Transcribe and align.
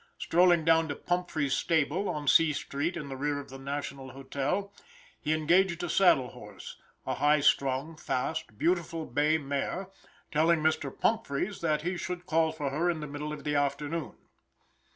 Strolling 0.17 0.65
down 0.65 0.87
to 0.87 0.95
Pumphreys' 0.95 1.53
stable, 1.53 2.09
on 2.09 2.27
C 2.27 2.53
street, 2.53 2.97
in 2.97 3.07
the 3.07 3.15
rear 3.15 3.39
of 3.39 3.49
the 3.49 3.59
National 3.59 4.09
Hotel, 4.13 4.73
he 5.21 5.31
engaged 5.31 5.83
a 5.83 5.89
saddle 5.89 6.29
horse, 6.29 6.77
a 7.05 7.13
high 7.13 7.39
strung, 7.39 7.95
fast, 7.95 8.57
beautiful 8.57 9.05
bay 9.05 9.37
mare, 9.37 9.91
telling 10.31 10.59
Mr. 10.61 10.89
Pumphreys 10.89 11.61
that 11.61 11.83
he 11.83 11.97
should 11.97 12.25
call 12.25 12.51
for 12.51 12.71
her 12.71 12.89
in 12.89 12.99
the 12.99 13.05
middle 13.05 13.31
of 13.31 13.43
the 13.43 13.53
afternoon. 13.53 14.15